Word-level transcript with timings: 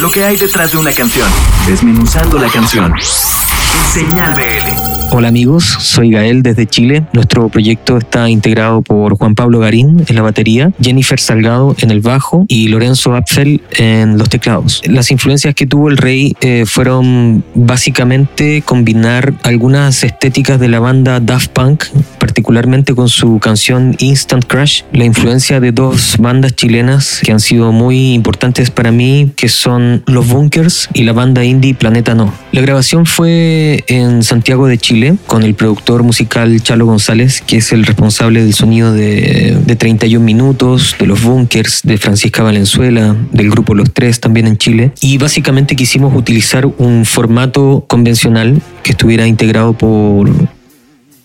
Lo 0.00 0.10
que 0.10 0.22
hay 0.22 0.36
detrás 0.36 0.72
de 0.72 0.78
una 0.78 0.92
canción. 0.92 1.26
Desmenuzando 1.66 2.38
la 2.38 2.48
canción. 2.48 2.92
Señal 3.92 4.34
BL. 4.34 4.96
Hola 5.12 5.28
amigos, 5.28 5.64
soy 5.64 6.10
Gael 6.10 6.42
desde 6.42 6.66
Chile. 6.66 7.04
Nuestro 7.14 7.48
proyecto 7.48 7.96
está 7.96 8.28
integrado 8.28 8.82
por 8.82 9.16
Juan 9.16 9.34
Pablo 9.34 9.60
Garín 9.60 10.04
en 10.06 10.16
la 10.16 10.20
batería, 10.20 10.72
Jennifer 10.80 11.18
Salgado 11.18 11.74
en 11.78 11.90
el 11.90 12.00
bajo 12.00 12.44
y 12.48 12.68
Lorenzo 12.68 13.14
Apfel 13.14 13.62
en 13.78 14.18
los 14.18 14.28
teclados. 14.28 14.82
Las 14.84 15.10
influencias 15.10 15.54
que 15.54 15.66
tuvo 15.66 15.88
el 15.88 15.96
Rey 15.96 16.36
eh, 16.40 16.64
fueron 16.66 17.44
básicamente 17.54 18.60
combinar 18.62 19.32
algunas 19.44 20.04
estéticas 20.04 20.60
de 20.60 20.68
la 20.68 20.80
banda 20.80 21.20
Daft 21.20 21.52
Punk, 21.52 21.84
particularmente 22.36 22.94
con 22.94 23.08
su 23.08 23.38
canción 23.38 23.96
Instant 23.98 24.44
Crush, 24.44 24.82
la 24.92 25.06
influencia 25.06 25.58
de 25.58 25.72
dos 25.72 26.16
bandas 26.18 26.54
chilenas 26.54 27.20
que 27.24 27.32
han 27.32 27.40
sido 27.40 27.72
muy 27.72 28.12
importantes 28.12 28.70
para 28.70 28.92
mí, 28.92 29.32
que 29.34 29.48
son 29.48 30.02
Los 30.06 30.28
Bunkers 30.28 30.90
y 30.92 31.04
la 31.04 31.14
banda 31.14 31.42
indie 31.44 31.72
Planeta 31.72 32.14
No. 32.14 32.34
La 32.52 32.60
grabación 32.60 33.06
fue 33.06 33.84
en 33.86 34.22
Santiago 34.22 34.66
de 34.66 34.76
Chile 34.76 35.16
con 35.26 35.44
el 35.44 35.54
productor 35.54 36.02
musical 36.02 36.60
Chalo 36.60 36.84
González, 36.84 37.40
que 37.40 37.56
es 37.56 37.72
el 37.72 37.86
responsable 37.86 38.44
del 38.44 38.52
sonido 38.52 38.92
de, 38.92 39.56
de 39.64 39.76
31 39.76 40.22
minutos, 40.22 40.94
de 40.98 41.06
los 41.06 41.22
bunkers, 41.22 41.80
de 41.84 41.96
Francisca 41.96 42.42
Valenzuela, 42.42 43.16
del 43.32 43.50
grupo 43.50 43.74
Los 43.74 43.94
Tres 43.94 44.20
también 44.20 44.46
en 44.46 44.58
Chile. 44.58 44.92
Y 45.00 45.16
básicamente 45.16 45.74
quisimos 45.74 46.14
utilizar 46.14 46.66
un 46.66 47.06
formato 47.06 47.86
convencional 47.88 48.60
que 48.82 48.90
estuviera 48.90 49.26
integrado 49.26 49.72
por 49.72 50.28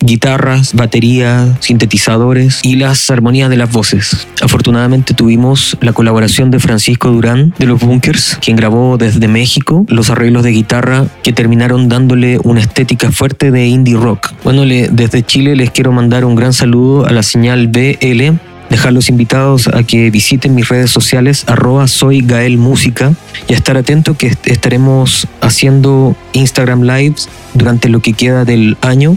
guitarras, 0.00 0.74
batería, 0.74 1.56
sintetizadores 1.60 2.60
y 2.62 2.76
las 2.76 3.10
armonías 3.10 3.50
de 3.50 3.56
las 3.56 3.70
voces. 3.70 4.26
Afortunadamente 4.42 5.14
tuvimos 5.14 5.76
la 5.80 5.92
colaboración 5.92 6.50
de 6.50 6.60
Francisco 6.60 7.10
Durán 7.10 7.54
de 7.58 7.66
los 7.66 7.80
Bunkers, 7.80 8.38
quien 8.40 8.56
grabó 8.56 8.96
desde 8.96 9.28
México 9.28 9.84
los 9.88 10.10
arreglos 10.10 10.44
de 10.44 10.50
guitarra 10.50 11.06
que 11.22 11.32
terminaron 11.32 11.88
dándole 11.88 12.38
una 12.44 12.60
estética 12.60 13.10
fuerte 13.10 13.50
de 13.50 13.66
indie 13.66 13.96
rock. 13.96 14.32
Bueno, 14.44 14.64
desde 14.64 15.22
Chile 15.22 15.56
les 15.56 15.70
quiero 15.70 15.92
mandar 15.92 16.24
un 16.24 16.34
gran 16.34 16.52
saludo 16.52 17.06
a 17.06 17.12
la 17.12 17.22
señal 17.22 17.68
BL 17.68 18.38
dejarlos 18.70 19.08
invitados 19.08 19.68
a 19.68 19.82
que 19.82 20.10
visiten 20.10 20.54
mis 20.54 20.68
redes 20.68 20.90
sociales 20.90 21.44
arroba 21.46 21.88
soy 21.88 22.20
Gael 22.20 22.58
Música 22.58 23.12
y 23.48 23.54
a 23.54 23.56
estar 23.56 23.76
atento 23.76 24.16
que 24.16 24.34
estaremos 24.44 25.26
haciendo 25.40 26.16
Instagram 26.32 26.82
Lives 26.82 27.28
durante 27.54 27.88
lo 27.88 28.00
que 28.00 28.12
queda 28.12 28.44
del 28.44 28.76
año 28.82 29.16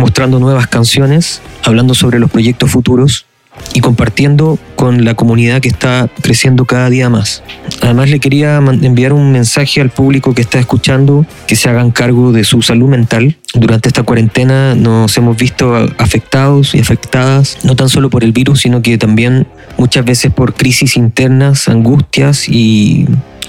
mostrando 0.00 0.40
nuevas 0.40 0.66
canciones, 0.66 1.42
hablando 1.62 1.94
sobre 1.94 2.18
los 2.18 2.30
proyectos 2.30 2.70
futuros 2.70 3.26
y 3.74 3.80
compartiendo 3.80 4.58
con 4.76 5.04
la 5.04 5.14
comunidad 5.14 5.60
que 5.60 5.68
está 5.68 6.08
creciendo 6.22 6.64
cada 6.64 6.88
día 6.88 7.08
más. 7.08 7.42
Además 7.82 8.08
le 8.08 8.18
quería 8.18 8.56
enviar 8.56 9.12
un 9.12 9.32
mensaje 9.32 9.80
al 9.80 9.90
público 9.90 10.34
que 10.34 10.42
está 10.42 10.58
escuchando 10.58 11.26
que 11.46 11.56
se 11.56 11.68
hagan 11.68 11.90
cargo 11.90 12.32
de 12.32 12.44
su 12.44 12.62
salud 12.62 12.88
mental. 12.88 13.36
Durante 13.54 13.88
esta 13.88 14.02
cuarentena 14.02 14.74
nos 14.74 15.16
hemos 15.16 15.36
visto 15.36 15.74
afectados 15.98 16.74
y 16.74 16.80
afectadas 16.80 17.58
no 17.62 17.76
tan 17.76 17.88
solo 17.88 18.08
por 18.10 18.24
el 18.24 18.32
virus, 18.32 18.62
sino 18.62 18.82
que 18.82 18.98
también 18.98 19.46
muchas 19.76 20.04
veces 20.04 20.32
por 20.32 20.54
crisis 20.54 20.96
internas, 20.96 21.68
angustias 21.68 22.48
y, 22.48 23.06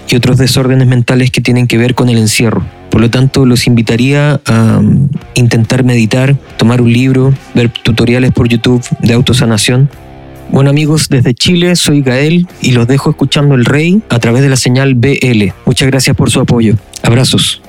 y 0.10 0.16
otros 0.16 0.38
desórdenes 0.38 0.88
mentales 0.88 1.32
que 1.32 1.42
tienen 1.42 1.68
que 1.68 1.78
ver 1.78 1.96
con 1.96 2.10
el 2.10 2.18
encierro. 2.18 2.66
Por 2.92 3.02
lo 3.02 3.10
tanto, 3.10 3.46
los 3.46 3.66
invitaría 3.66 4.40
a 4.46 4.78
um, 4.80 5.08
intentar 5.34 5.84
meditar, 5.84 6.36
tomar 6.58 6.82
un 6.82 6.94
libro, 6.94 7.34
ver 7.56 7.70
tutoriales 7.70 8.32
por 8.32 8.48
YouTube 8.48 8.86
de 9.00 9.14
autosanación. 9.14 9.90
Bueno 10.52 10.70
amigos, 10.70 11.08
desde 11.08 11.34
Chile 11.34 11.78
soy 11.78 12.02
Gael 12.02 12.46
y 12.62 12.72
los 12.72 12.86
dejo 12.86 13.10
escuchando 13.10 13.56
El 13.56 13.64
Rey 13.64 14.02
a 14.10 14.20
través 14.20 14.44
de 14.44 14.50
la 14.50 14.58
señal 14.58 14.96
BL. 14.96 15.54
Muchas 15.66 15.88
gracias 15.88 16.16
por 16.16 16.30
su 16.30 16.42
apoyo. 16.42 16.76
Abrazos. 17.02 17.62